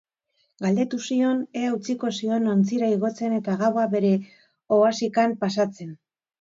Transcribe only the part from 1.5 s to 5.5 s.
ea utziko zion ontzira igotzen eta gaua bere ohaxkan